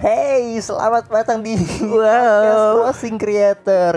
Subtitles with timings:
[0.00, 1.92] Hey, selamat datang di Wow.
[1.92, 3.92] podcast Crossing Creator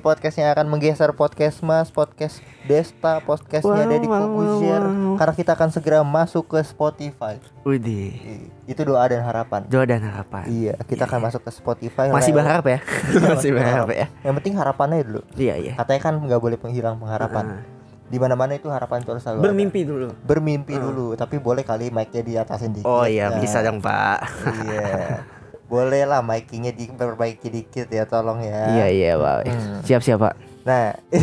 [0.00, 5.14] Podcastnya akan menggeser podcast mas Podcast Desta Podcastnya Wow, ada di wow, Kobuzier wow, wow.
[5.14, 7.36] Karena kita akan segera masuk ke Spotify.
[7.68, 10.48] Ih, Itu doa dan harapan Doa dan harapan.
[10.48, 12.78] Iya, kita akan masuk ke Spotify Masih lewat- berharap ya?
[12.80, 14.06] Iya, Masih berharap ya?
[14.24, 15.72] Yang penting harapannya dulu Iya, iya.
[15.76, 17.62] Katanya kan nggak boleh penghilang pengharapan Ah.
[18.08, 19.44] di mana mana itu harapan itu harus selalu ada.
[19.46, 20.08] Bermimpi dulu.
[20.24, 24.18] Bermimpi dulu Tapi boleh kali mic-nya di atasin dikit Oh iya, Nah, bisa dong, Pak.
[24.48, 24.88] Iya
[25.72, 29.36] Boleh lah mic-nya diperbaiki dikit ya tolong ya Iya, iya, Pak.
[29.48, 29.80] Hmm.
[29.80, 30.34] Siap-siap, Pak.
[30.68, 30.92] Nah,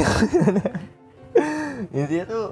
[1.93, 2.45] intinya tuh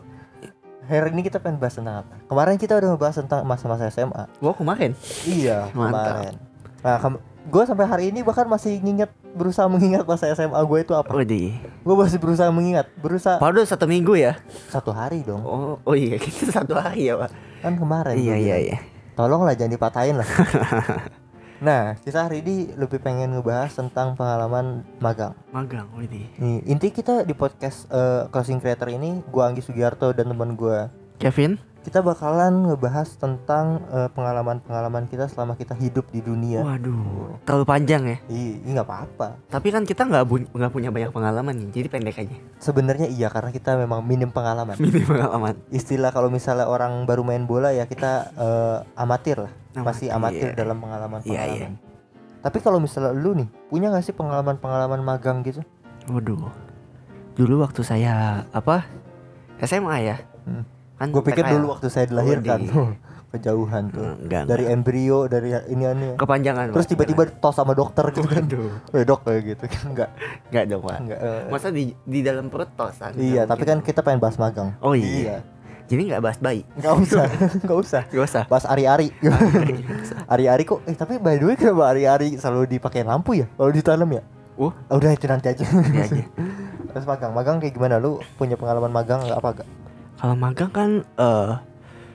[0.86, 2.14] hari ini kita pengen bahas tentang apa?
[2.30, 4.30] Kemarin kita udah ngebahas tentang masa-masa SMA.
[4.38, 4.94] Gua kemarin.
[5.26, 6.22] Iya, Mantap.
[6.22, 6.34] kemarin.
[6.86, 6.98] Nah,
[7.48, 11.12] gue sampai hari ini bahkan masih nginget berusaha mengingat masa SMA gue itu apa.
[11.18, 11.58] Widih.
[11.82, 14.38] Gue masih berusaha mengingat, berusaha Padahal satu minggu ya?
[14.70, 15.42] satu hari dong.
[15.42, 17.34] Oh, oh iya, kita satu hari ya, Pak.
[17.66, 18.16] Kan kemarin.
[18.16, 18.78] Iya, gua iya, iya.
[19.18, 20.30] Tolonglah jangan dipatahin lah.
[21.60, 25.34] nah, kita hari ini lebih pengen ngebahas tentang pengalaman magang.
[25.50, 26.26] Magang, widih.
[26.38, 30.90] Nih, inti kita di podcast eh, Closing Creator ini, gua Anggi Sugiarto dan teman gua
[31.18, 31.58] Kevin?
[31.88, 36.60] Kita bakalan ngebahas tentang eh, pengalaman-pengalaman kita selama kita hidup di dunia.
[36.60, 38.18] Waduh, terlalu panjang ya.
[38.28, 39.40] Ih, ini nggak apa-apa.
[39.48, 42.36] Tapi kan kita nggak nggak punya banyak pengalaman nih, jadi pendek aja.
[42.60, 44.76] Sebenarnya iya karena kita memang minim pengalaman.
[44.84, 45.56] Minim pengalaman.
[45.72, 50.52] Istilah kalau misalnya orang baru main bola ya kita eh, amatir lah, masih Amatir.
[50.52, 51.56] amatir dalam pengalaman-pengalaman.
[51.56, 51.72] Iya,
[52.44, 55.64] Tapi kalau misalnya lu nih punya nggak sih pengalaman-pengalaman magang gitu?
[56.12, 56.52] Waduh.
[57.40, 58.84] Dulu waktu saya apa?
[59.64, 60.20] SMA ya.
[60.44, 60.68] Hmm.
[60.98, 62.66] Kan Gue pikir dulu waktu saya dilahirkan,
[63.28, 64.02] kejauhan tuh.
[64.04, 64.76] Hmm, enggak, Dari enggak.
[64.76, 66.12] embrio, dari ini aneh.
[66.16, 66.72] kepanjangan.
[66.72, 68.44] Terus tiba-tiba tos sama dokter gitu kan.
[68.92, 70.10] Eh dok kayak gitu enggak
[70.48, 70.98] Enggak dong, Pak.
[71.00, 71.20] enggak.
[71.20, 73.14] eh, Masa di di dalam perut tosan?
[73.14, 74.74] Iya, tapi kan kita pengen bahas magang.
[74.80, 75.46] Oh iya.
[75.86, 76.66] Jadi nggak bahas bayi.
[76.74, 77.24] Enggak usah,
[77.62, 78.02] enggak usah.
[78.08, 78.44] Gak usah.
[78.48, 79.08] Bahas ari-ari.
[80.34, 80.82] ari-ari kok.
[80.84, 83.48] Eh, tapi by the way kenapa ari-ari selalu dipakai lampu ya?
[83.50, 84.24] Kalau ditanam ya?
[84.58, 84.74] Oh.
[84.88, 85.62] Ah, Udah itu nanti aja.
[85.62, 86.24] Iya aja.
[86.90, 88.18] Terus magang, magang kayak gimana lu?
[88.36, 89.68] Punya pengalaman magang nggak apa gak?
[90.18, 91.52] Kalau magang kan eh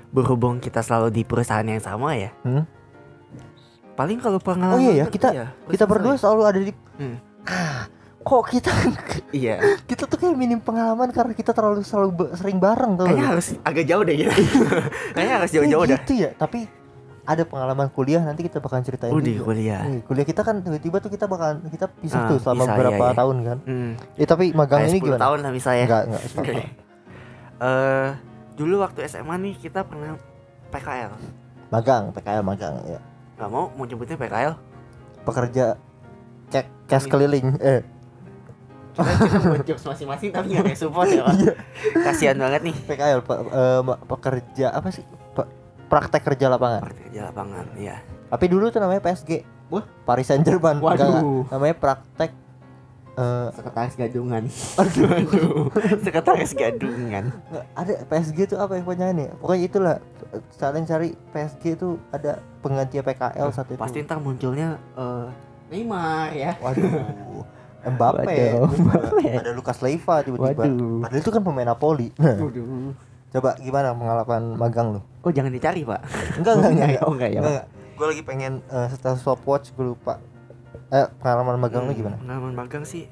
[0.09, 2.31] berhubung kita selalu di perusahaan yang sama ya.
[2.43, 2.67] Hmm?
[3.93, 6.23] Paling kalau pengalaman Oh iya ya, kan- kita- iya, Kita perusahaan berdua saya.
[6.23, 7.17] selalu ada di Hmm.
[7.43, 7.83] Ah,
[8.21, 8.71] kok kita
[9.35, 9.57] Iya.
[9.83, 13.05] kita tuh kayak minim pengalaman karena kita terlalu selalu sering bareng tuh.
[13.05, 14.33] Kayaknya harus agak jauh deh gitu.
[15.15, 15.97] Kayaknya harus jauh-jauh dah.
[15.97, 16.69] gitu ya, tapi
[17.23, 19.47] ada pengalaman kuliah nanti kita bakalan ceritain di juga.
[19.47, 19.81] kuliah.
[20.03, 23.17] Kuliah kita kan tiba-tiba tuh kita bakalan kita pisah Ah, tuh selama beberapa iya, iya.
[23.17, 23.59] tahun kan.
[23.63, 23.91] Hmm.
[24.15, 25.21] Eh tapi magang Kayak ini 10 gimana?
[25.21, 25.85] tahun lah misalnya.
[25.85, 26.23] Enggak, enggak.
[26.25, 26.65] sepuluh
[27.63, 28.11] Eh
[28.53, 30.19] dulu waktu SMA nih kita pernah
[30.69, 31.15] PKL.
[31.71, 33.01] Magang, PKL magang ya.
[33.35, 34.53] Gak mau mau nyebutnya PKL?
[35.23, 35.79] Pekerja
[36.49, 37.55] cek cash keliling.
[37.59, 37.81] Eh,
[38.93, 41.53] Kita cuma buat jokes masing-masing tapi gak ada support ya Pak Iya.
[42.03, 43.41] Kasian banget nih PKL pe-
[43.81, 45.01] ma- pekerja apa sih?
[45.33, 45.49] Pe-
[45.89, 46.85] praktek kerja lapangan.
[46.85, 47.97] Kerja lapangan ya
[48.29, 49.49] Tapi dulu tuh namanya PSG.
[49.69, 49.81] Wah.
[50.05, 50.77] Paris Saint Germain.
[50.77, 51.49] Waduh.
[51.49, 52.37] namanya praktek
[53.13, 54.43] eh Sekretaris gadungan
[54.81, 55.69] Aduh aduh
[56.01, 57.25] Sekretaris gadungan
[57.77, 59.29] ada PSG tuh apa yang punya ini?
[59.37, 59.97] Pokoknya itulah
[60.57, 63.81] kalian cari PSG itu ada pengganti PKL satu itu.
[63.81, 65.29] Pasti ntar munculnya eh,
[65.69, 67.45] Neymar ya Waduh.
[67.83, 68.23] Mbappe.
[68.55, 69.25] Waduh, Mbappe.
[69.43, 70.63] Ada Lucas Leiva tiba-tiba.
[70.65, 71.03] Waduh.
[71.03, 72.09] Padahal itu kan pemain Napoli.
[72.17, 72.95] Waduh
[73.33, 75.01] Coba gimana pengalaman magang lu?
[75.25, 76.05] Oh jangan dicari pak
[76.37, 76.89] Enggak, enggak, enggak.
[76.93, 77.41] ya Oh enggak ya
[77.93, 80.17] Gue lagi pengen eh, setelah stopwatch gue lupa.
[80.93, 82.17] Eh, pengalaman magang lu Hmm, gimana?
[82.21, 83.09] Pengalaman magang sih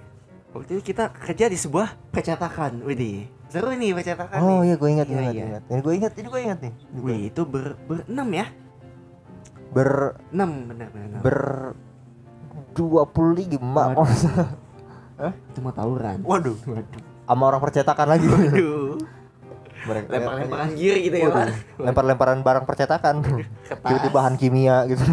[0.53, 4.89] Waktu itu kita kerja di sebuah percetakan Widih Seru nih percetakan Oh nih iya, gue
[4.91, 5.45] ingat, Iya, ingat, iya.
[5.49, 5.63] ingat.
[5.67, 6.73] Ini gue ingat, ini gue ingat nih.
[6.77, 8.47] Ini gua Wih itu ber, berenam ya
[9.71, 9.91] Ber
[10.29, 11.21] Enam benar benar enam.
[11.23, 11.39] ber
[12.75, 14.07] 25 Waduh.
[15.21, 15.33] Hah?
[15.49, 18.27] Itu mau tawuran Waduh, Waduh sama orang percetakan lagi.
[18.27, 18.99] Waduh
[19.81, 21.47] Lempar-lemparan gear gitu ya pak
[21.79, 23.15] lempar-lemparan barang percetakan.
[23.71, 23.87] Kertas.
[23.87, 25.07] Tiba-tiba bahan kimia gitu.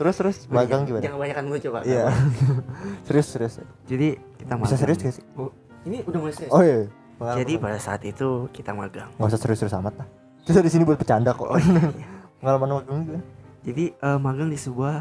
[0.00, 1.04] Terus terus magang gimana?
[1.04, 2.08] Jangan banyak lucu pak Iya.
[3.06, 3.54] serius serius.
[3.84, 5.24] Jadi kita magang Bisa serius gak sih?
[5.34, 6.88] Oh, Ini udah mulai serius Oh iya.
[7.14, 7.64] Pengalaman Jadi magang.
[7.66, 10.06] pada saat itu kita magang nggak usah serius-serius amat lah.
[10.40, 11.44] Kita di sini buat bercanda kok.
[11.46, 11.84] Oh iya
[12.40, 13.24] Pengalaman magang gimana?
[13.60, 14.96] Jadi eh, magang di sebuah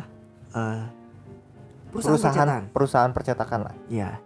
[0.52, 0.84] eh,
[1.90, 2.62] perusahaan, Perusahaan percetakan.
[2.70, 3.76] perusahaan percetakan lah.
[3.88, 4.20] Ya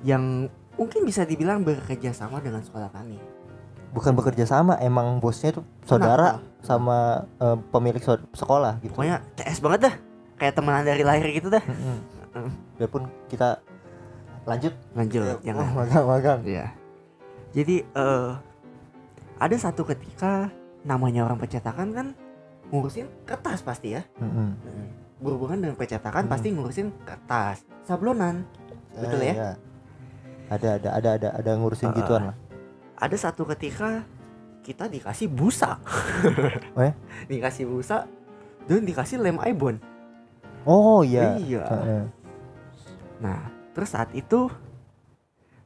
[0.00, 3.18] Yang mungkin bisa dibilang bekerja sama dengan sekolah kami
[3.90, 8.90] Bukan bekerja sama, emang bosnya itu saudara sama eh, pemilik so- sekolah gitu.
[8.90, 9.94] Pokoknya TS banget dah
[10.34, 11.98] Kayak temenan dari lahir gitu dah Mm-mm.
[12.34, 12.50] Mm.
[12.76, 13.62] Biarpun kita
[14.44, 16.40] lanjut Lanjut Oh, Jangan magang magang.
[16.42, 16.66] Iya.
[17.54, 18.30] Jadi eh
[19.34, 20.50] ada satu ketika
[20.82, 22.06] namanya orang percetakan kan
[22.68, 24.02] ngurusin kertas pasti ya.
[24.18, 24.58] Mm-mm.
[25.18, 26.32] Berhubungan dengan percetakan Hmm.
[26.32, 28.42] pasti ngurusin kertas, sablonan.
[28.92, 29.34] Betul Eh, ya?
[29.34, 29.50] iya.
[30.44, 31.96] Ada ada ada ada ada ngurusin Ah.
[31.96, 32.36] gituan lah.
[32.94, 34.02] Ada satu ketika
[34.60, 35.78] kita dikasih busa.
[36.74, 36.92] Oh ya?
[37.30, 38.04] Dikasih busa
[38.64, 39.78] dan dikasih lem ibon.
[40.64, 41.64] Oh iya Iya.
[43.20, 43.38] Nah,
[43.72, 44.50] terus saat itu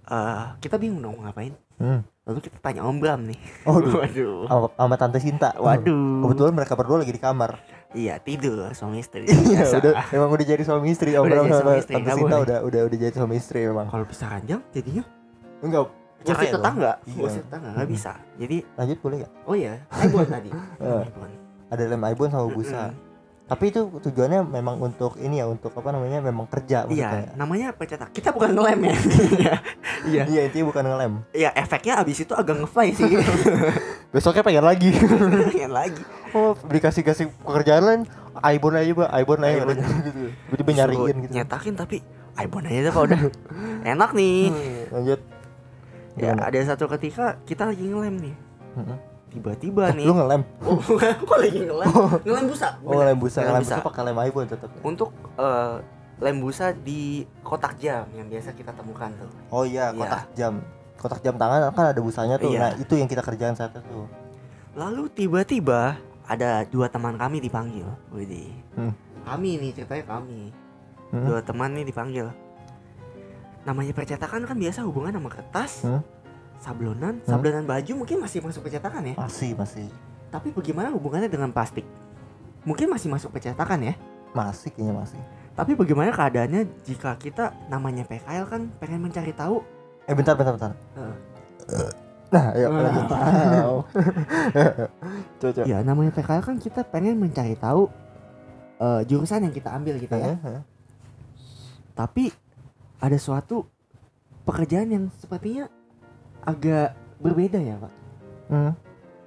[0.04, 1.52] eh kita bingung dong mau ngapain.
[1.78, 2.02] Hmm.
[2.26, 3.38] Lalu kita tanya Om Bram nih.
[3.64, 3.92] Oh, aduh.
[4.04, 4.38] Waduh.
[4.44, 6.26] sama, sama tante Sinta Waduh.
[6.28, 7.56] kebetulan mereka berdua lagi di kamar
[7.88, 9.24] Iya, tidur suami istri.
[9.48, 11.16] Iya, udah emang udah jadi suami istri.
[11.16, 12.44] Om Bram sama istri, Tante nggak Sinta boleh.
[12.44, 13.88] udah udah udah jadi suami istri memang.
[13.88, 15.04] Kalau bisa ranjang jadinya
[15.64, 15.88] Enggak.
[16.20, 16.92] cari tetangga.
[17.06, 17.28] Iya.
[17.40, 18.12] Tetangga nggak bisa.
[18.36, 19.32] Jadi Lanjut boleh gak?
[19.46, 20.50] oh iya, Aibon tadi.
[20.84, 21.00] Eh.
[21.04, 21.30] Aibon.
[21.68, 22.82] Ada lem ibon sama busa.
[23.48, 26.20] Tapi itu tujuannya memang untuk ini ya, untuk apa namanya?
[26.20, 27.32] Memang kerja Iya, maksudnya.
[27.32, 28.12] namanya pencetak.
[28.12, 28.96] Kita bukan ngelem ya.
[30.08, 30.22] Iya.
[30.28, 31.12] Iya, intinya bukan ngelem.
[31.32, 33.08] Iya, efeknya abis itu agak ngefly sih.
[34.14, 34.92] Besoknya pengen lagi.
[35.50, 36.00] Pengen lagi.
[36.36, 38.02] oh, dikasih kasih pekerjaan lain,
[38.54, 39.10] ibon aja, Pak.
[39.16, 39.76] Ibon aja Ibon.
[39.76, 39.90] gitu.
[40.48, 41.32] Tiba-tiba nyariin gitu.
[41.34, 41.96] Nyetakin tapi
[42.38, 43.20] Aibon aja kalau udah
[43.82, 44.54] enak nih.
[44.54, 45.20] Hmm, lanjut.
[46.14, 48.34] Ya, ada satu ketika kita lagi ngelem nih.
[48.78, 48.98] Mm-mm.
[49.28, 50.06] Tiba-tiba nih.
[50.08, 50.40] Lu ngelem?
[50.64, 50.80] Oh,
[51.20, 51.88] kok lagi ngelem?
[52.24, 52.68] Ngelem busa.
[52.80, 53.06] Oh, bener.
[53.06, 53.38] lem busa.
[53.40, 54.68] Ngelem Lem busa pakai lem ibon tetap.
[54.68, 54.80] ya?
[54.80, 55.74] Untuk eh,
[56.18, 57.02] lem busa di
[57.40, 59.30] kotak jam yang biasa kita temukan tuh.
[59.48, 59.98] Oh iya, Iya.
[59.98, 60.54] kotak jam.
[60.98, 62.50] Kotak jam tangan kan ada busanya tuh.
[62.50, 62.58] Iya.
[62.58, 64.00] Nah, itu yang kita kerjakan saat itu.
[64.74, 65.94] Lalu tiba-tiba
[66.24, 67.86] ada dua teman kami dipanggil.
[68.08, 68.50] Widih.
[68.74, 68.92] Hmm.
[69.22, 70.50] Kami nih ceritanya kami.
[71.08, 71.24] Hmm.
[71.24, 72.26] Dua teman nih dipanggil.
[73.62, 76.00] Namanya percetakan kan biasa hubungan sama kertas, Hmm.
[76.58, 79.14] Sablonan, sablonan baju mungkin masih masuk percetakan ya.
[79.14, 79.86] Masih, masih.
[80.28, 81.86] Tapi bagaimana hubungannya dengan plastik?
[82.66, 83.94] Mungkin masih masuk percetakan ya.
[84.36, 85.20] Masih kayaknya masih.
[85.56, 89.64] Tapi bagaimana keadaannya jika kita namanya PKL kan pengen mencari tahu?
[90.04, 90.72] Eh bentar bentar bentar.
[90.98, 91.92] Eh.
[92.28, 92.80] Nah, ayo Ah.
[92.84, 93.06] lanjut.
[95.40, 95.62] Coba.
[95.64, 97.88] Ya namanya PKL kan kita pengen mencari tahu
[98.78, 100.36] eh, jurusan yang kita ambil gitu ya.
[101.96, 102.28] Tapi
[103.00, 103.64] ada suatu
[104.44, 105.70] pekerjaan yang sepertinya
[106.48, 106.88] agak
[107.20, 107.92] berbeda ya pak.
[108.48, 108.72] Hmm.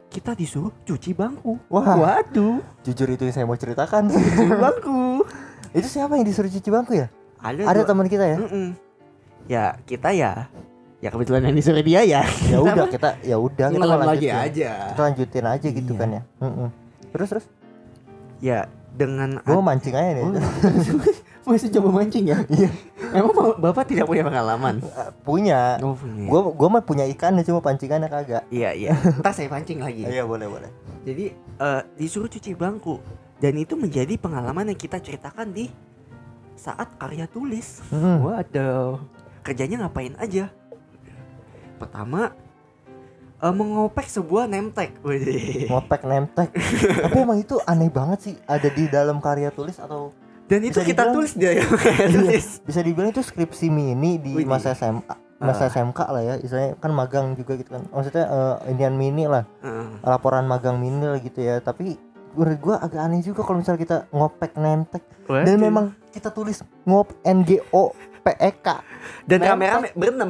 [0.10, 1.56] Kita disuruh cuci bangku.
[1.70, 4.10] Wah, Waduh, jujur itu yang saya mau ceritakan.
[4.12, 5.24] cuci bangku.
[5.72, 7.08] itu siapa yang disuruh cuci bangku ya?
[7.40, 8.38] Ada, Ada teman kita ya?
[8.38, 8.68] Mm-mm.
[9.48, 10.52] Ya kita ya,
[11.00, 12.22] ya kebetulan yang disuruh dia ya.
[12.50, 14.36] Ya udah kita ya udah kita lanjutin.
[14.36, 14.72] aja.
[14.92, 16.02] Kita lanjutin aja gitu Iya.
[16.02, 16.22] kan ya.
[16.42, 16.68] Mm-mm.
[17.12, 17.46] Terus terus
[18.42, 20.26] Ya dengan gue mancing aja nih.
[20.28, 20.36] Oh.
[21.52, 22.38] masih coba mancing ya?
[22.48, 22.70] Iya.
[23.12, 24.80] Emang ba- bapak tidak punya pengalaman?
[25.26, 25.82] punya.
[25.82, 26.28] Oh punya.
[26.30, 28.44] Gue gua mah punya ikannya cuma pancingannya kagak.
[28.54, 28.94] Iya iya.
[29.24, 30.06] Ntar saya pancing lagi.
[30.06, 30.70] Iya boleh boleh.
[31.04, 33.02] Jadi eh, disuruh cuci bangku
[33.42, 35.68] dan itu menjadi pengalaman yang kita ceritakan di
[36.54, 37.82] saat karya tulis.
[37.90, 38.22] Mm-mm.
[38.22, 39.02] Waduh.
[39.42, 40.54] Kerjanya ngapain aja?
[41.82, 42.38] Pertama
[43.42, 44.96] eh, mengopek sebuah nemtek.
[45.02, 45.68] Widih.
[45.68, 46.50] Ngopek nemtek.
[47.04, 50.14] Tapi emang itu aneh banget sih ada di dalam karya tulis atau
[50.46, 52.46] Dan itu Bisa kita dibilang- tulis dia yang karya tulis.
[52.62, 54.46] bisa dibilang itu skripsi mini di Widih.
[54.46, 55.72] masa SMA masa Ah.
[55.72, 59.88] SMK lah ya istilahnya kan magang juga gitu kan maksudnya eh, Indian mini lah Heeh.
[60.04, 61.98] laporan magang mini lah gitu ya tapi
[62.32, 67.10] menurut gua agak aneh juga kalau misalnya kita ngopek nemtek dan memang kita tulis ngop
[67.24, 68.66] NGO PEK
[69.26, 69.50] dan Nemtek.
[69.50, 70.30] rame-rame berenam.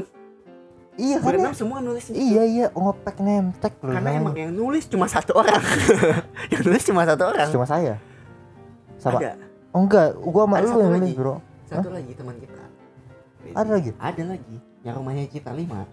[0.96, 1.18] Iya?
[1.20, 2.16] Berenam semua nulis itu.
[2.16, 5.62] iya iya ngopek nemtek loh Karena emang yang nulis cuma satu orang.
[6.54, 7.48] yang nulis cuma satu orang.
[7.50, 7.96] cuma saya
[8.98, 9.32] sama Ada
[9.72, 11.36] oh enggak gua sama lu yang nulis bro
[11.66, 12.64] satu lagi teman kita.
[13.52, 14.56] ada lagi Ada lagi.
[14.82, 15.86] Yang rumahnya kita lima.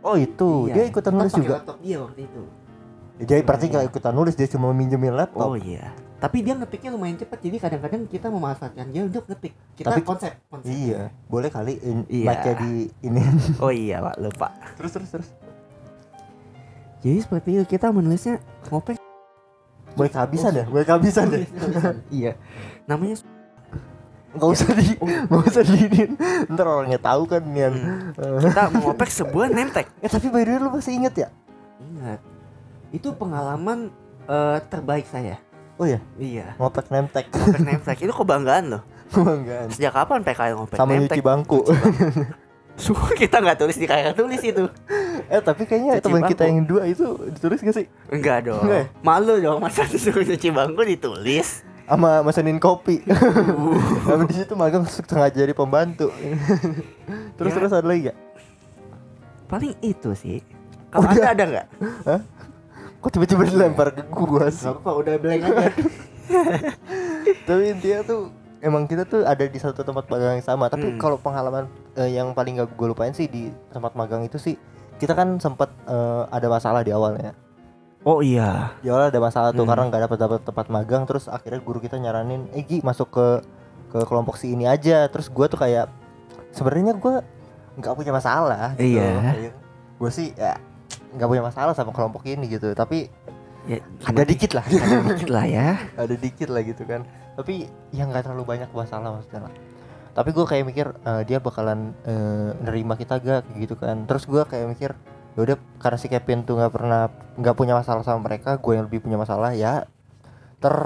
[0.00, 0.74] oh itu Iya.
[0.74, 2.42] dia ikutan nulis juga laptop dia waktu itu.
[3.18, 5.90] jadi berarti nggak ikutan nulis dia cuma minjemin laptop Oh iya.
[6.16, 9.52] Tapi dia ngetiknya lumayan cepat jadi kadang-kadang kita memanfaatkan dia untuk ngetik.
[9.74, 10.64] Kita Tapi- konsep, konsep.
[10.66, 12.26] iya boleh kali in, Iya.
[12.26, 13.20] mic-nya di ini
[13.64, 14.48] Oh iya, Pak, lupa.
[14.74, 15.28] terus terus terus
[16.98, 18.96] Jadi seperti itu kita menulisnya ngopek.
[19.92, 21.44] boleh kehabisan ya boleh kehabisan deh
[22.14, 22.36] iya.
[22.84, 23.16] Namanya
[24.32, 24.84] nggak usah di
[25.26, 25.80] nggak usah di
[26.46, 29.88] ntar orangnya tahu kan Nian hmm, kita mengopek sebuah nemtek.
[29.98, 31.28] eh tapi by the way lu masih inget ya
[31.78, 32.20] Ingat.
[32.90, 33.88] Itu pengalaman
[34.26, 35.40] eh, terbaik saya.
[35.76, 36.56] Oh ya Iya.
[36.56, 38.82] ngopek nemtek Ngopek nemtek itu kebanggaan loh.
[39.12, 41.12] kebanggaan Sejak kapan PKL ngopek sama nemtek?
[41.12, 41.60] nyuci bangku
[42.76, 44.68] Sumpah kita nggak tulis di karya tulis itu.
[45.26, 48.60] eh tapi kayaknya Cuci teman kita yang dua itu ditulis gak sih Enggak dong.
[48.62, 48.86] Enggak ya?
[49.00, 51.64] Malu dong masa disuruh cuci bangku ditulis.
[51.84, 52.98] sama mesenin kopi
[54.02, 56.10] sama di situ magang sengaja jadi pembantu
[57.38, 57.56] terus Ya.
[57.56, 58.18] terus ada lagi gak
[59.46, 60.42] Paling itu sih.
[60.90, 61.14] Kalau Udah.
[61.14, 61.66] Anda ada nggak?
[62.96, 65.70] Kok tiba-tiba dilempar ke gua sih apa udah blank aja.
[67.46, 68.20] tapi intinya tuh
[68.58, 70.98] emang kita tuh ada di satu tempat magang yang sama tapi Hmm.
[70.98, 74.54] kalau pengalaman eh, yang paling gak gue lupain sih di tempat magang itu sih
[74.96, 77.36] kita kan sempat eh, ada masalah di awalnya
[78.02, 78.70] Oh iya.
[78.78, 79.70] di awal ada masalah tuh Hmm.
[79.70, 83.26] karena nggak dapat dapat tempat magang terus akhirnya guru kita nyaranin eh Gi masuk ke
[83.88, 85.86] ke kelompok si ini aja terus gue tuh kayak
[86.50, 87.14] sebenarnya gue
[87.76, 89.46] nggak punya masalah gitu Iya.
[89.96, 90.58] gue sih ya
[91.14, 92.74] nggak punya masalah sama kelompok ini gitu.
[92.74, 93.06] Tapi
[93.66, 94.62] Ya, ada dikit lah.
[94.70, 95.74] Ada dikit lah ya.
[95.98, 97.02] ada dikit lah gitu kan.
[97.34, 99.52] Tapi ya nggak terlalu banyak masalah maksudnya lah.
[100.14, 104.06] Tapi gue kayak mikir eh, dia bakalan eh, nerima kita gak gitu kan.
[104.06, 104.94] Terus gue kayak mikir
[105.34, 109.04] yaudah karena si Kevin tuh nggak pernah nggak punya masalah sama mereka gue yang lebih
[109.04, 109.84] punya masalah ya
[110.64, 110.76] ter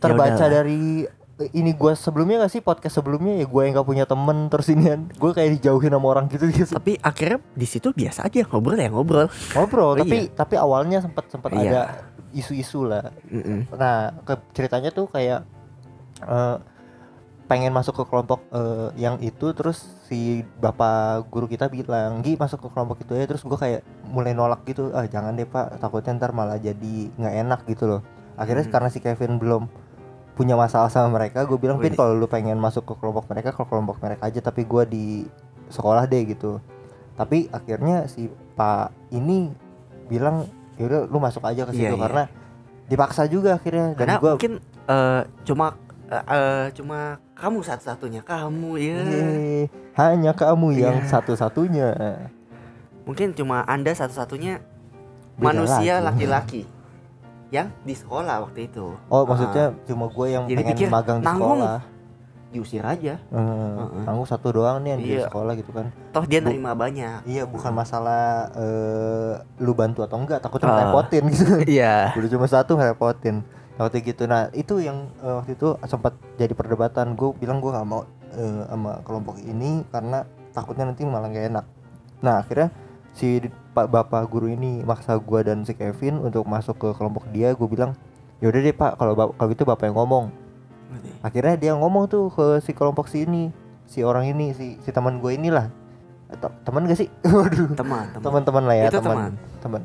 [0.00, 0.48] terbaca udahlah.
[0.48, 1.04] dari
[1.50, 4.86] ini gue sebelumnya gak sih podcast sebelumnya ya gue yang nggak punya temen terus ini
[4.86, 8.76] kan gue kayak dijauhin sama orang gitu gitu Tapi akhirnya di situ biasa aja ngobrol
[8.76, 9.26] ya ngobrol.
[9.50, 11.66] ngobrol Oh, tapi tapi awalnya sempat sempat Iya.
[11.66, 11.82] ada
[12.30, 13.66] isu-isu lah Mm-mm.
[13.68, 15.42] Nah, ke ceritanya tuh kayak
[16.20, 16.56] eh,
[17.44, 22.56] pengen masuk ke kelompok eh, yang itu terus si bapak guru kita bilang, "Gi, masuk
[22.58, 25.76] ke kelompok itu ya." Terus gua kayak mulai nolak gitu, "Ah, jangan deh, Pak.
[25.76, 28.00] Takutnya ntar malah jadi nggak enak gitu loh."
[28.34, 28.72] Akhirnya Hmm.
[28.72, 29.68] karena si Kevin belum
[30.34, 33.62] punya masalah sama mereka, gue bilang, "Pin, kalau lu pengen masuk ke kelompok mereka, ke
[33.62, 35.24] kelompok mereka aja, tapi gua di
[35.70, 36.58] sekolah deh gitu."
[37.14, 38.26] Tapi akhirnya si
[38.58, 39.54] Pak ini
[40.10, 42.02] bilang, "Yaudah, lu masuk aja ke Iya, situ iya.
[42.02, 42.22] karena
[42.84, 44.52] dipaksa juga akhirnya dan Karena gua mungkin
[44.90, 45.66] eh, cuma
[46.10, 46.98] eh, cuma
[47.38, 48.98] kamu satu-satunya kamu ya.
[49.06, 49.62] Yeay,
[49.96, 51.08] hanya kamu yang Iya.
[51.08, 51.88] satu-satunya
[53.04, 54.58] Mungkin cuma Anda satu-satunya
[55.38, 56.66] Beda manusia laki-laki
[57.54, 58.98] yang di sekolah waktu itu.
[59.06, 61.62] Oh Ah, maksudnya cuma gue yang Jadi pengen pikir, magang di nanggung.
[61.62, 61.80] sekolah
[62.50, 63.14] diusir aja.
[63.28, 63.42] Hmm,
[63.80, 64.02] Heeh.
[64.04, 65.26] Nanggung satu doang nih yang di Iya.
[65.26, 67.26] sekolah gitu kan Toh dia Bu- nerima banyak.
[67.26, 70.74] Iya bukan masalah eh, lu bantu atau enggak takutnya Ah.
[70.80, 72.10] ngerepotin gitu Iya.
[72.12, 73.42] Udah cuma satu ngerepotin
[73.74, 77.82] Waktu gitu Nah itu yang eh, waktu itu sempat jadi perdebatan Gue bilang gue gak
[77.84, 81.64] mau eh, sama kelompok ini Karena takutnya nanti malah gak enak
[82.20, 82.70] Nah akhirnya
[83.14, 83.38] si
[83.74, 87.70] pak bapak guru ini maksa gue dan si Kevin untuk masuk ke kelompok dia Gue
[87.70, 87.94] bilang
[88.42, 90.34] yaudah deh pak kalau kalau gitu bapak yang ngomong.
[91.22, 93.50] Akhirnya dia ngomong tuh ke si kelompok si ini
[93.86, 95.70] si orang ini si si teman gue inilah.
[96.66, 97.08] Teman gak sih?
[97.30, 97.78] Waduh.
[97.78, 98.22] Teman, teman.
[98.22, 99.02] teman-teman lah ya teman.
[99.02, 99.32] teman.
[99.62, 99.82] teman.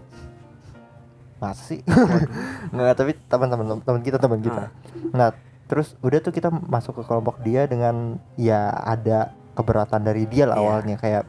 [1.40, 1.80] Masa sih?
[2.74, 4.68] Nggak tapi teman-teman teman kita teman kita.
[4.68, 4.70] Ah.
[5.14, 5.30] nah
[5.70, 10.58] terus udah tuh kita masuk ke kelompok dia dengan ya ada keberatan dari dia lah
[10.58, 10.66] Iya.
[10.66, 10.96] awalnya.
[10.98, 11.24] Kayak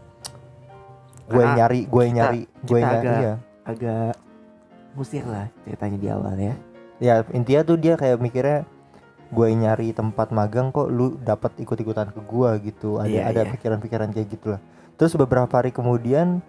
[1.30, 4.12] gue nyari gue nyari gue nyari agak- ya Agak
[4.92, 6.54] musir lah ceritanya di awal ya.
[6.98, 8.66] ya intinya tuh dia kayak mikirnya
[9.28, 13.50] gue nyari tempat magang kok lu dapat ikut-ikutan ke gua gitu ada Iya, ada iya.
[13.52, 14.60] pikiran-pikiran kayak gitu lah
[14.96, 16.42] terus beberapa hari kemudian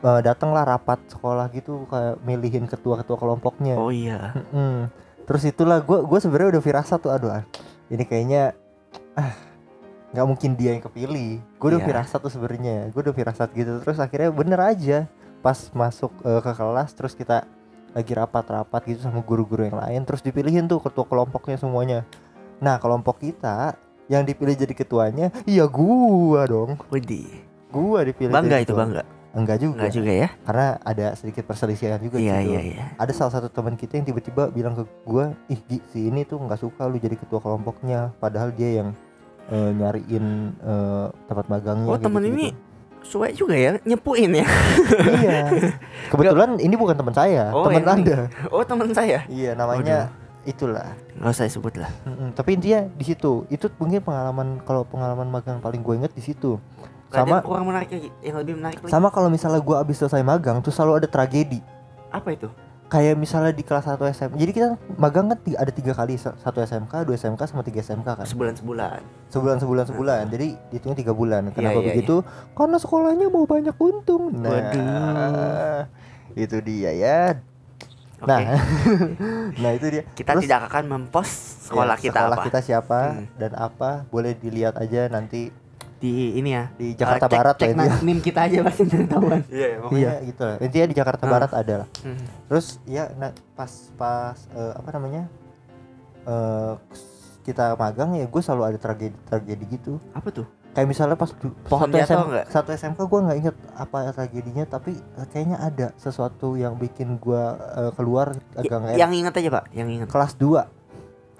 [0.00, 4.34] eh, datanglah rapat sekolah gitu kayak milihin ketua-ketua kelompoknya Oh iya.
[4.34, 4.90] Mm-mm.
[5.22, 7.46] terus itulah gue gue sebenarnya udah firasat tuh aduh ah,
[7.86, 8.58] ini kayaknya
[9.14, 9.30] ah
[10.12, 11.88] nggak mungkin dia yang kepilih gue udah Iya.
[11.88, 14.98] firasat tuh sebenarnya gue udah firasat gitu terus akhirnya bener aja
[15.40, 17.48] pas masuk eh, ke kelas terus kita
[17.92, 21.98] lagi rapat-rapat gitu sama guru-guru yang lain terus dipilihin tuh ketua kelompoknya semuanya
[22.56, 23.76] nah kelompok kita
[24.06, 27.28] yang dipilih jadi ketuanya iya gua dong Widih.
[27.68, 28.80] gua dipilih Bangga itu ketua.
[28.84, 29.02] bangga.
[29.32, 30.28] enggak juga Enggak juga ya?
[30.44, 32.84] karena ada sedikit perselisihan juga Iya gitu iya iya.
[32.94, 36.36] ada salah satu teman kita yang tiba-tiba bilang ke gua ih Gi, si ini tuh
[36.38, 38.92] nggak suka lu jadi ketua kelompoknya padahal dia yang
[39.48, 42.38] eh, nyariin eh, tempat magangnya Oh, kayak temen gitu-gitu.
[42.38, 42.70] ini
[43.02, 44.46] Suwe juga ya nyepuin ya.
[45.18, 45.38] iya
[46.10, 49.26] kebetulan ini bukan teman saya Oh, teman anda Oh teman saya.
[49.26, 50.06] iya namanya
[50.42, 51.90] itulah Nggak usah sebut lah.
[52.04, 56.22] Mm-mm, tapi intinya di situ itu mungkin pengalaman kalau pengalaman magang paling gue inget di
[56.22, 56.58] situ
[57.08, 58.88] sama kurang menarik yang lebih menarik lagi.
[58.88, 61.60] sama kalau misalnya gua abis selesai magang tuh selalu ada tragedi
[62.08, 62.48] Apa itu?
[62.92, 66.60] Kayak misalnya di kelas 1 SM jadi kita magang kan ada tiga kali sa- satu
[66.60, 68.26] SMK dua SMK sama tiga SMK kan?
[68.28, 69.00] Sebulan sebulan.
[69.26, 70.22] sebulan sebulan sebulan.
[70.28, 71.48] Jadi hitungnya tiga bulan.
[71.50, 72.20] Kenapa iya, begitu?
[72.52, 74.28] Karena sekolahnya mau banyak untung.
[74.34, 75.80] Nah Waduh.
[76.34, 77.20] itu dia ya.
[78.20, 78.60] Nah
[79.62, 80.02] nah itu dia.
[80.12, 82.44] Kita Terus- tidak akan mempost sekolah Ya, kita sekolah apa.
[82.44, 83.26] kita siapa Hmm.
[83.34, 84.04] dan apa.
[84.06, 85.48] Boleh dilihat aja nanti
[86.02, 86.64] di ini ya.
[86.74, 87.94] di Jakarta Eh, cek- Barat Cek lah ya.
[88.02, 89.40] nim kita aja pasti ketahuan.
[89.46, 90.56] Iya, pokoknya gitu lah.
[90.58, 91.30] Intinya di Jakarta Ah.
[91.30, 91.88] Barat ada lah.
[92.02, 92.18] Hmm.
[92.44, 95.22] Terus ya nah, pas pas eh, apa namanya?
[96.22, 96.72] eh
[97.42, 99.98] kita magang ya gue selalu ada tragedi tragedi gitu.
[100.10, 100.46] Apa tuh?
[100.72, 101.28] Kayak misalnya pas
[101.68, 104.96] Pohon satu SM satu SMK gue nggak inget apa tragedinya tapi
[105.28, 107.42] kayaknya ada sesuatu yang bikin gue
[107.76, 110.08] eh, keluar agak nggak yang ingat aja pak, yang ingat.
[110.08, 110.64] kelas 2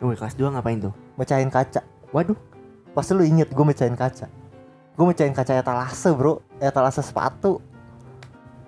[0.02, 0.92] Wih, kelas 2 ngapain tuh?
[1.14, 1.80] mecahin kaca.
[2.10, 2.34] Waduh.
[2.92, 4.26] Pasti lu inget gue mecahin kaca.
[4.92, 7.58] Gue mecahin kaca etalase bro, etalase sepatu.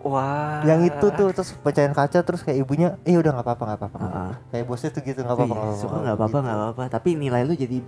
[0.04, 0.60] Wah.
[0.64, 3.96] Yang itu tuh terus pecahin kaca terus kayak ibunya, eh udah nggak apa-apa nggak apa-apa.
[3.98, 4.32] apa-apa." Heeh.
[4.52, 5.54] Kayak bosnya tuh gitu nggak apa-apa.
[5.54, 6.52] Iya, nggak suka apa-apa, nggak apa-apa gitu.
[6.52, 6.82] apa-apa.
[6.92, 7.78] Tapi nilai lu jadi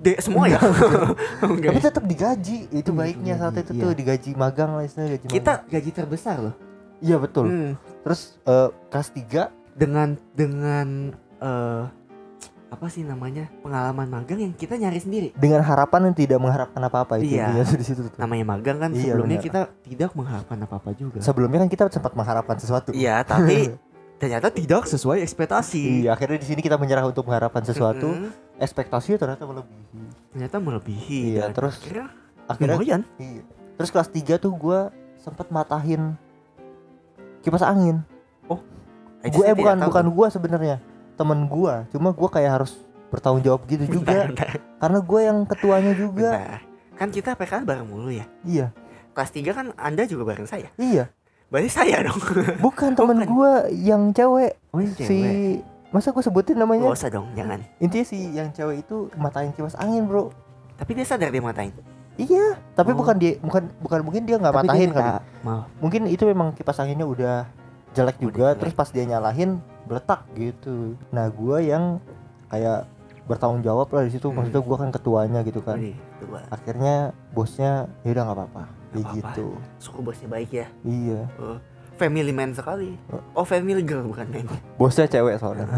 [0.00, 0.56] D semua ya.
[1.42, 3.82] Tapi tetap digaji, itu Hmm, baiknya saat itu iya.
[3.84, 5.68] tuh digaji magang lah istilahnya gaji Kita magang.
[5.68, 6.54] gaji terbesar loh.
[7.00, 7.46] Iya betul.
[7.52, 7.72] Hmm.
[8.00, 10.88] Terus eh, kelas 3 Dengan dengan
[11.36, 11.84] eh
[12.70, 15.28] apa sih namanya pengalaman magang yang kita nyari sendiri.
[15.34, 17.66] dengan harapan yang tidak mengharapkan apa-apa itu Iya.
[17.66, 18.14] di situ tuh.
[18.14, 19.46] Namanya magang kan Iya, sebelumnya benar.
[19.50, 21.18] kita tidak mengharapkan apa-apa juga.
[21.18, 22.94] Sebelumnya kan kita sempat mengharapkan sesuatu.
[22.94, 23.74] Iya, tapi
[24.22, 28.30] ternyata tidak sesuai ekspektasi Iya, akhirnya di sini kita menyerah untuk mengharapkan sesuatu, Mm-mm.
[28.56, 30.02] ekspektasinya ternyata melebihi.
[30.30, 32.06] ternyata melebihi Iya, terus akhirnya
[32.46, 33.42] Akhirnya lumayan Iya.
[33.74, 36.14] Terus kelas 3 tuh gua sempet matahin
[37.40, 38.04] kipas angin.
[39.20, 40.80] Itu Gue eh bukan bukan gua sebenarnya,
[41.20, 41.84] temen gua.
[41.90, 42.72] Cuma gua kayak harus
[43.06, 46.30] bertanggung jawab gitu juga Bentar, bentar, karena gue yang ketuanya juga.
[46.32, 46.60] bentar.
[46.94, 48.70] kan kita PKL bareng mulu ya Iya.
[49.10, 51.10] kelas 3 kan anda juga bareng saya Iya.
[51.48, 52.20] berarti saya dong
[52.60, 54.54] Bukan temen gua yang cewek.
[54.68, 55.18] oh yang Si
[55.90, 56.86] masa gue sebutin Gak namanya?
[56.86, 60.30] usah dong jangan Intinya si yang cewek itu matain kipas angin, Bro.
[60.76, 61.74] tapi dia sadar dia matain
[62.14, 62.96] Iya, tapi Oh.
[62.96, 65.10] bukan dia bukan bukan mungkin dia nggak dia minta kali.
[65.42, 67.48] maaf Mungkin itu memang kipas anginnya udah
[67.90, 68.58] jelek Udah juga jelek.
[68.60, 69.58] terus pas dia nyalahin
[69.90, 70.94] meletak gitu.
[71.10, 71.98] Nah, gua yang
[72.46, 72.86] kayak
[73.26, 74.26] bertanggung jawab lah di situ.
[74.26, 74.38] Hmm.
[74.38, 75.76] Maksudnya gua kan ketuanya gitu kan.
[75.76, 75.98] Wih.
[76.46, 76.94] Akhirnya
[77.30, 77.70] bosnya
[78.00, 78.62] ya udah nggak apa-apa.
[78.90, 79.14] Apa-apa.
[79.14, 79.46] gitu.
[79.78, 81.22] suku bosnya baik ya Iya.
[81.38, 81.62] Oh,
[81.94, 82.98] family man sekali
[83.32, 85.70] oh family girl bukan man Bosnya cewek soalnya.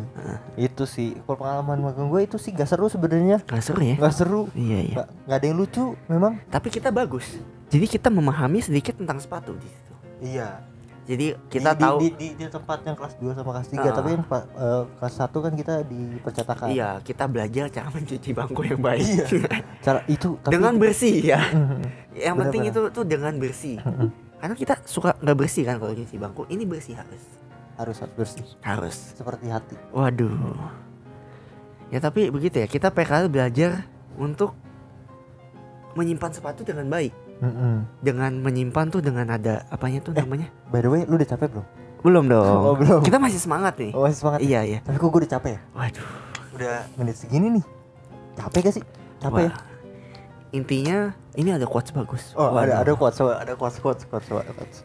[0.60, 3.40] itu sih kalau pengalaman magang gue itu sih gak seru sebenarnya.
[3.42, 4.42] Gak seru ya Gak seru.
[4.52, 6.32] iya iya Gak, nggak ada yang lucu memang.
[6.48, 10.60] tapi kita bagus jadi kita memahami sedikit tentang sepatu di situ Iya.
[11.08, 13.94] Jadi kita di, tahu di, di, di tempat yang kelas 2 sama kelas 3 Ah.
[13.96, 16.66] tapi yang eh, kelas 1 kan kita di percetakan.
[16.68, 19.24] iya kita belajar cara mencuci bangku yang baik Iya.
[19.80, 21.80] Cara itu tapi dengan bersih ya Mhm.
[22.14, 22.90] yang penting Benar-benar.
[22.90, 24.08] itu tuh dengan bersih Mhm.
[24.36, 27.24] karena kita suka nggak bersih kan kalau cuci bangku ini bersih harus
[27.74, 29.74] harus harus bersih harus seperti hati.
[29.90, 30.34] waduh
[31.88, 34.52] ya tapi begitu ya kita PKL belajar untuk
[35.94, 37.86] menyimpan sepatu dengan baik Mhm.
[38.00, 40.20] dengan menyimpan tuh dengan ada apanya tuh Eh.
[40.20, 41.66] namanya By the way, lu udah capek belum?
[41.98, 43.00] belum dong Oh, belum.
[43.00, 44.38] kita masih semangat nih Oh, masih semangat.
[44.40, 45.60] iya iya Tapi kok gue udah capek ya?
[45.72, 46.08] waduh
[46.50, 47.64] Udah menit segini nih.
[48.34, 48.84] Capek gak sih?
[49.18, 49.50] Capek ya?
[49.50, 49.56] Wah.
[50.48, 50.98] intinya
[51.34, 52.76] ini ada quotes bagus Oh, ada Waduh.
[52.80, 54.78] ada quotes, ada quotes, quotes, quotes, quotes.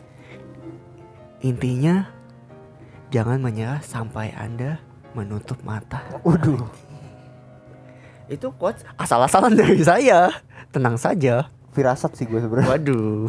[1.40, 2.08] intinya
[3.10, 4.78] jangan menyerah sampai anda
[5.14, 6.66] menutup mata Waduh.
[8.26, 10.32] itu quotes asal-asalan dari saya
[10.70, 12.70] tenang saja Firasat sih gue sebenarnya.
[12.70, 13.28] waduh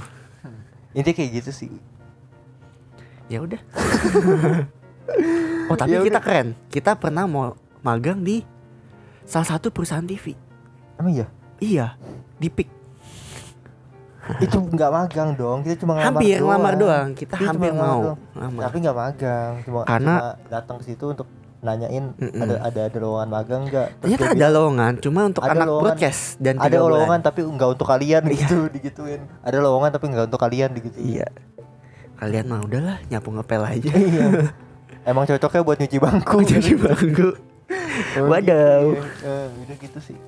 [0.93, 1.71] Intinya kayak gitu sih.
[3.25, 3.57] ya udah
[5.67, 8.45] oh tapi Ya kita keren kita pernah mau magang di
[9.25, 10.37] salah satu perusahaan TV
[10.95, 11.27] Emang iya?
[11.59, 11.87] iya
[12.37, 12.69] di PIK
[14.41, 15.61] itu nggak magang dong.
[15.61, 16.49] Kita cuma hampir doang.
[16.49, 18.19] ngelamar doang kita Kita cuma hampir mau doang.
[18.33, 18.63] ngelamar.
[18.65, 19.53] Tapi nggak magang.
[19.61, 21.29] Cuma, Karena- cuma datang ke situ untuk
[21.65, 22.39] nanyain Mm-mm.
[22.39, 23.89] ada ada ada lowongan magang nggak?
[23.99, 25.83] Ternyata dia ada lowongan cuma untuk Ada anak lowongan.
[25.83, 26.93] broadcast dan ada bulan.
[26.93, 28.37] lowongan tapi nggak untuk kalian Iya.
[28.39, 31.29] gitu digituin ada lowongan tapi nggak untuk kalian digituin iya
[32.15, 34.27] kalian mah udahlah nyapu ngepel aja iya
[35.09, 37.29] emang cocoknya buat nyuci bangku cuci bangku
[38.15, 38.91] Oh, Wadaw.
[38.91, 39.25] gitu, ya.
[39.25, 40.19] Eh, udah gitu sih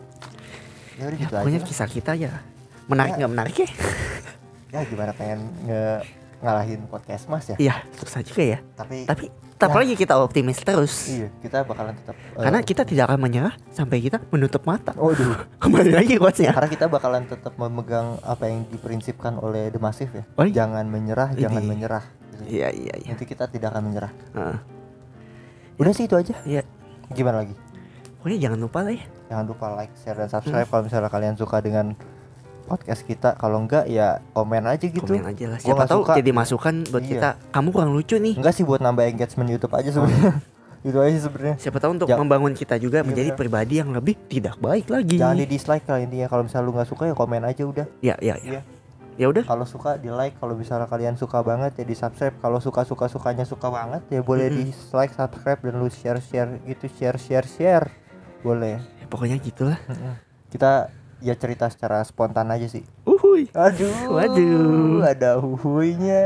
[0.96, 2.32] ya udah ya, gitu pokoknya aja kisah kita ya
[2.86, 3.18] menarik Ya.
[3.18, 3.68] nggak menarik ya
[4.68, 5.82] ya gimana pengen nge
[6.38, 7.56] ngalahin podcast mas ya?
[7.56, 8.58] Iya susah juga ya.
[8.74, 9.24] Tapi tapi
[9.56, 9.76] tetap Ya.
[9.78, 11.08] lagi kita optimis terus.
[11.08, 14.92] Iya kita bakalan tetap eh, karena kita tidak akan menyerah sampai kita menutup mata.
[14.92, 15.32] Waduh.
[15.62, 20.24] Kembali lagi quotesnya karena kita bakalan tetap memegang apa yang diprinsipkan oleh The Massive ya.
[20.34, 20.52] Oh, iya.
[20.58, 21.68] jangan menyerah jangan Ini.
[21.68, 22.04] menyerah.
[22.44, 23.10] Iya iya iya.
[23.10, 24.12] Nanti kita tidak akan menyerah.
[24.34, 24.58] Heeh.
[25.76, 26.36] udah sih itu aja.
[26.42, 26.62] Iya.
[27.08, 27.54] gimana lagi?
[28.18, 29.04] Pokoknya jangan lupa lah ya.
[29.26, 30.34] Jangan lupa like share dan Hmm.
[30.34, 31.94] subscribe kalau misalnya kalian suka dengan
[32.66, 33.34] podcast kita.
[33.34, 35.00] Kalau enggak ya komen aja gitu.
[35.00, 35.58] Komen aja lah.
[35.58, 36.18] Siapa tahu suka.
[36.18, 37.10] jadi masukan buat Iya.
[37.12, 37.28] kita.
[37.50, 38.34] Kamu kurang lucu nih.
[38.34, 40.34] Enggak sih buat nambah engagement YouTube aja sebenarnya.
[40.86, 41.56] Itu aja sih sebenarnya.
[41.56, 43.40] Siapa tahu untuk Ja- membangun kita juga Iya, menjadi benar.
[43.40, 45.16] pribadi yang lebih tidak baik lagi.
[45.16, 47.86] Jangan di dislike lah intinya kalau misalnya lu nggak suka ya komen aja udah.
[48.00, 48.52] Ya ya Iya.
[48.52, 48.62] ya
[49.16, 49.42] ya udah.
[49.42, 53.08] Kalau suka di like kalau misalnya kalian suka banget ya di subscribe kalau suka suka
[53.08, 54.68] sukanya suka banget ya boleh Mm-mm.
[54.68, 56.84] di like subscribe dan lu share share gitu.
[56.92, 57.86] Share share share.
[58.40, 58.78] Boleh.
[58.78, 59.80] Ya, pokoknya gitulah.
[60.46, 60.92] Kita
[61.26, 62.86] ya cerita secara spontan aja sih.
[63.02, 63.50] Uhuy.
[63.50, 65.02] Aduh Waduh.
[65.02, 66.22] ada uhuinya.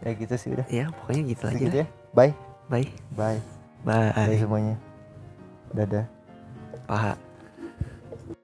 [0.00, 0.64] Ya gitu sih udah.
[0.72, 1.84] Ya pokoknya gitu aja Segitu lah.
[1.84, 1.86] ya.
[2.16, 2.32] Bye.
[2.72, 2.88] Bye.
[3.12, 3.40] Bye.
[3.84, 4.10] Bye.
[4.16, 4.74] Bye semuanya.
[5.76, 6.06] Dadah.
[6.88, 7.25] Paha